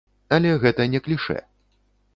Але 0.37 0.53
гэта 0.63 0.89
не 0.95 1.03
клішэ. 1.09 1.39